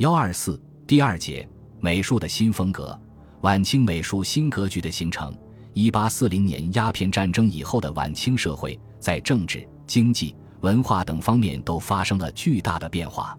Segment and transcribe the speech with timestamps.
[0.00, 1.46] 幺二四第二节
[1.78, 2.98] 美术的新风格，
[3.42, 5.30] 晚清美术新格局的形成。
[5.74, 13.38] 一八四零年鸦片战争以后的晚清社会，在政治、经济、文化等方面都发生了巨大的变化。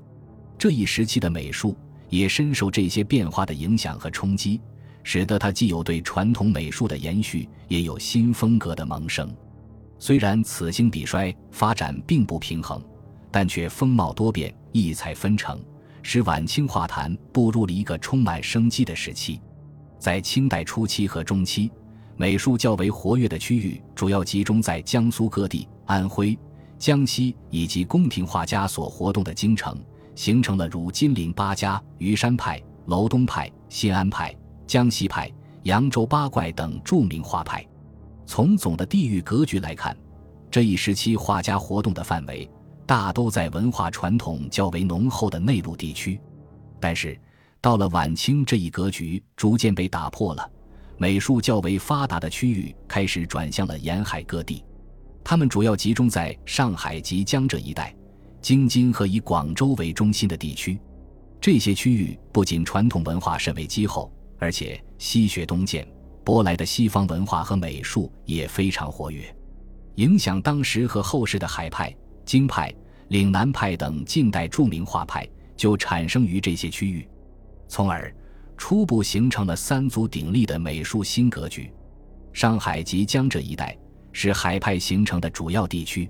[0.55, 1.75] 这一时期的美术
[2.09, 4.61] 也深受这些变化的影响和冲击，
[5.01, 9.35] 使得它既有对传统美术的延续，也有新风格的萌生。
[9.97, 12.79] 虽然此兴彼衰，发展并不平衡，
[13.31, 15.59] 但却风貌多变，异彩纷呈，
[16.03, 19.39] 使晚清画坛步入了一个充满生机的时期。
[19.99, 21.71] 在清代初期和中期。
[22.17, 26.37] 美术较为活跃的区域，主要集中在江苏各地、安徽、
[26.77, 29.75] 江西以及宫廷画家所活动的京城，
[30.13, 34.35] 形成了如金陵八家、虞山派、楼东派、新安派、
[34.67, 35.31] 江西派、
[35.63, 37.65] 扬州八怪等著名画派。
[38.27, 39.97] 从总的地域格局来看，
[40.51, 42.47] 这一时期画家活动的范围
[42.91, 46.19] 大都在文化传统较为浓厚的内陆地区，
[46.77, 47.17] 但是
[47.61, 50.51] 到了晚清，这一格局逐渐被打破了。
[50.97, 54.61] 美术较为发达的区域开始转向了沿海各地，
[55.23, 57.95] 他们主要集中在上海及江浙一带、
[58.41, 60.77] 京津和以广州为中心的地区。
[61.39, 65.87] 这些区域不仅传统文化甚为积厚，而且西学东渐，
[66.25, 69.33] 舶来的西方文化和美术也非常活跃，
[69.95, 71.95] 影响当时和后世的海派、
[72.25, 72.73] 京派、
[73.11, 77.05] 岭南派等近代著名画派就产生于这些区域，
[77.67, 78.13] 从而。
[78.57, 81.73] 初步形成了三足鼎立的美术新格局。
[82.31, 83.75] 上海及江浙一带
[84.13, 86.07] 是海派形成的主要地区。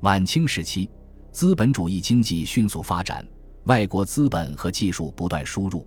[0.00, 0.88] 晚清时期，
[1.30, 3.22] 资本主义经济迅速发展，
[3.64, 5.86] 外国资本和技术不断输入，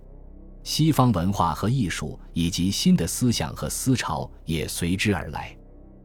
[0.62, 5.54] 西方文化和艺术以及新的思想和思潮也随之而来。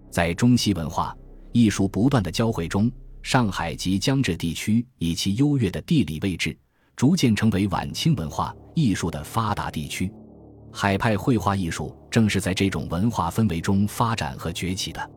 [0.10, 1.16] 在中西文化
[1.52, 2.92] 艺术不断的交汇中，
[3.22, 6.58] 上海及江浙地区以其优越的地理位置。
[6.94, 10.12] 逐渐成为晚清文化艺术的发达地区，
[10.72, 15.12] 海派绘画艺术正是在这种文化氛围中发展和崛起的。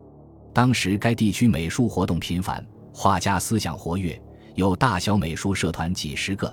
[0.51, 4.19] 当时该地区美术活动频繁，画家思想活跃，
[4.55, 6.51] 有大小美术社团几十个，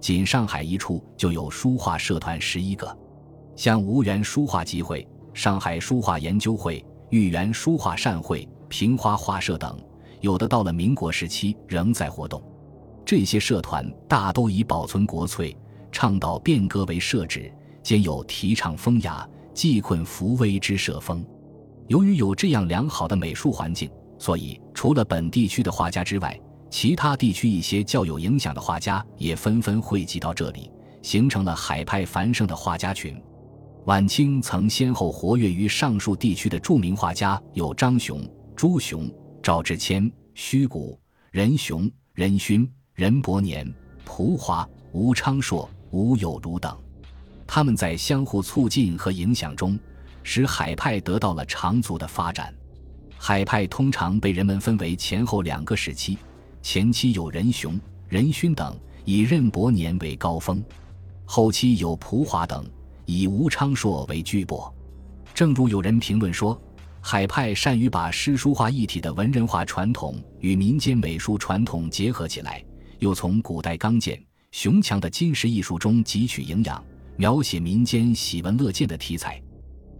[0.00, 2.98] 仅上海一处就有书画社团十一个，
[3.54, 9.78] 像吴园书画集会、上海书画研究会、豫园书画善会、平花画社等，
[10.22, 12.42] 有的到了民国时期仍在活动。
[13.04, 15.54] 这些社团大都以保存国粹、
[15.90, 17.52] 倡导变革为社旨，
[17.82, 21.22] 兼有提倡风雅、济困扶危之社风。
[21.88, 26.40] 由于有这样良好的美术环境，所以除了本地区的画家之外，
[26.70, 30.70] 其他地区一些较有影响的画家也纷纷汇集到这里，
[31.02, 33.20] 形成了海派繁盛的画家群。
[33.86, 38.24] 晚清曾先后活跃于上述地区的著名画家有张雄、
[38.54, 39.10] 朱雄、
[39.42, 40.98] 赵志谦、虚谷、
[41.30, 42.70] 任雄、任勋。
[42.94, 43.66] 任伯年、
[44.04, 46.76] 蒲华、吴昌硕、吴有如等，
[47.46, 49.78] 他们在相互促进和影响中，
[50.22, 52.54] 使海派得到了长足的发展。
[53.16, 56.18] 海派通常被人们分为前后两个时期，
[56.60, 60.62] 前期有任雄、任勋等，以任伯年为高峰；
[61.24, 62.62] 后期有蒲华等，
[63.06, 64.70] 以吴昌硕为巨擘。
[65.32, 66.60] 正如有人评论说，
[67.04, 72.64] 海派善于把诗书画一体的文人画传统与民间美术传统结合起来。
[73.00, 76.82] 又从古代刚健雄强的金石艺术中汲取营养，
[77.16, 79.42] 描写民间喜闻乐见的题材，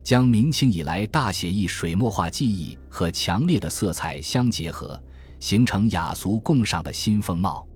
[0.05, 4.99] 将明清以来大写意水墨画技艺和强烈的色彩相结合，
[5.41, 7.67] 形成雅俗共赏的新风貌。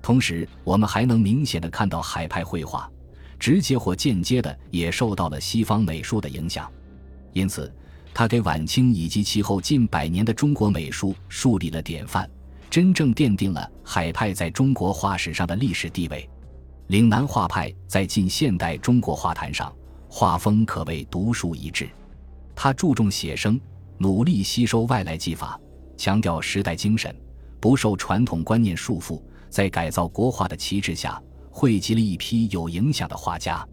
[0.00, 2.88] 同时，我们还能明显的看到海派绘画，
[3.40, 6.70] 直接或间接的也受到了西方美术的影响，
[7.32, 7.74] 因此，
[8.18, 12.28] 他给晚清以及其后近百年的中国美术树立了典范。
[12.68, 16.28] 真正奠定了海派在中国画史上的历史地位。
[16.88, 19.72] 岭南画派在近现代中国画坛上
[20.08, 21.88] 画风可谓独树一帜。
[22.56, 23.60] 他注重写生，
[23.98, 25.56] 努力吸收外来技法，
[25.96, 27.14] 强调时代精神，
[27.60, 33.64] 不受传统观念束缚，在改造国画的旗帜下，汇集了一批有影响的画家。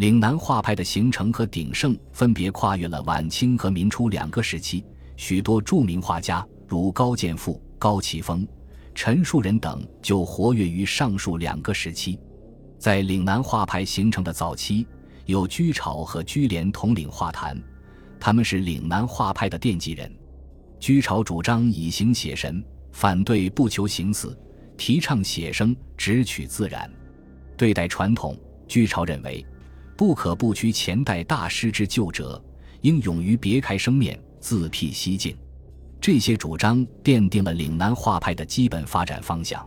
[0.00, 4.82] 岭南画派的形成和鼎盛分别跨越了晚清和民初两个时期，
[5.14, 7.62] 许多著名画家如高剑父。
[7.78, 8.46] 高奇峰、
[8.94, 12.18] 陈树人等就活跃于上述两个时期。
[12.78, 14.86] 在岭南画派形成的早期，
[15.26, 17.62] 有居巢和居廉统领画坛，
[18.18, 20.10] 他们是岭南画派的奠基人。
[20.78, 22.62] 居巢主张以形写神，
[22.92, 24.38] 反对不求形似，
[24.78, 26.90] 提倡写生，只取自然。
[27.54, 29.44] 对待传统，居巢认为
[30.00, 32.42] 不可不屈前代大师之旧辙，
[32.80, 35.36] 应勇于别开生面，自辟蹊径。
[36.00, 39.62] 这些主张奠定了岭南画派的基本发展方向。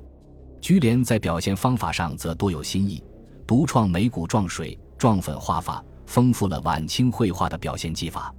[0.60, 3.04] 居廉在表现方法上则多有新意，
[3.46, 8.34] 独创眉骨撞水、撞粉画法，丰富了晚清绘画的表现技法。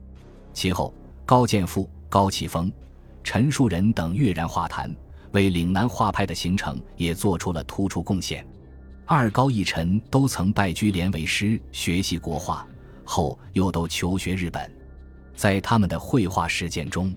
[0.53, 0.93] 其后，
[1.25, 2.73] 高剑父、高启峰、
[3.23, 4.93] 陈树人等跃然画坛，
[5.31, 8.45] 为岭南画派的形成也做出了突出贡献。
[9.07, 12.67] 二高一陈都曾拜居连为师学习国画，
[13.05, 14.71] 后又都求学日本，
[15.37, 17.15] 在他们的绘画实践中。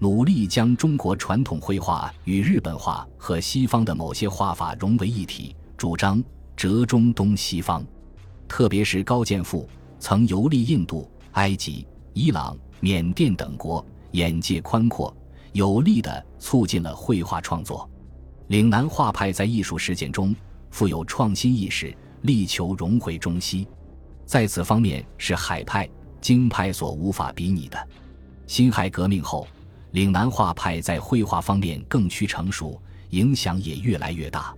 [0.00, 6.20] 努力将中国传统绘画与日本画和西方的某些画法融为一体，主张
[6.56, 7.86] 折中东西方。
[8.48, 9.68] 特别是高剑父
[10.00, 15.16] 曾游历印度、埃及、伊朗、缅甸等国，眼界宽阔，
[15.52, 17.88] 有力地促进了绘画创作。
[18.48, 20.34] 岭南画派在艺术实践中
[20.72, 23.68] 富有创新意识，力求融汇中西，
[24.26, 25.88] 在此方面是海派、
[26.20, 27.88] 京派所无法比拟的。
[28.48, 29.46] 辛亥革命后。
[29.92, 32.80] 岭南画派在绘画方面更趋成熟，
[33.10, 34.54] 影响也越来越大。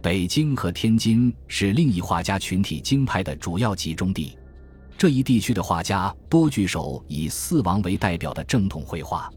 [0.00, 4.38] 北京和天津是另一画家群体京派的主要集中地，
[4.96, 9.28] 这一地区的画家多聚首以四王为代表的正统绘画。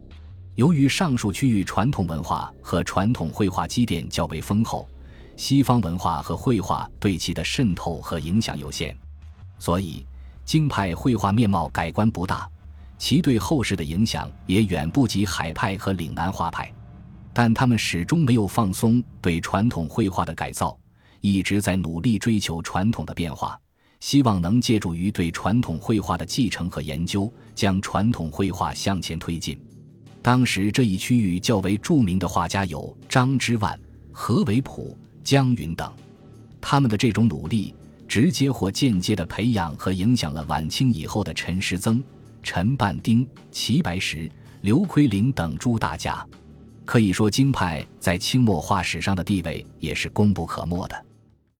[0.53, 4.87] 由于上述区域传统文化和传统绘画积淀较为丰厚，
[5.35, 8.95] 西方文化和绘画对其的渗透和影响有限，
[9.57, 10.05] 所以
[10.45, 12.49] 京派绘画面貌改观不大。
[12.97, 16.71] 其对后世的影响也远不及海派和岭南画派，
[17.33, 20.77] 但他们始终没有放松对传统绘画的改造，
[21.19, 23.59] 一直在努力追求传统的变化，
[23.99, 29.59] 希望能借助于对传统绘画的继承和研究，将传统绘画向前推进。
[30.21, 33.79] 当时这一区域较为著名的画家有张之万、
[34.11, 35.91] 何维普、江云等，
[36.59, 37.73] 他们的这种努力，
[38.07, 42.03] 直接或间接地培养和影响了晚清以后的陈师曾。
[42.43, 44.29] 陈半丁、齐白石、
[44.61, 46.25] 刘奎龄等诸大家，
[46.85, 51.05] 可以说京派在清末画史上的地位也是功不可没的。